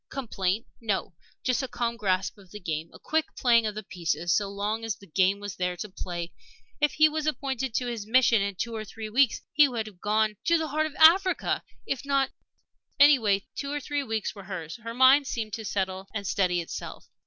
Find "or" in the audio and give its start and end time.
8.75-8.83, 13.71-13.79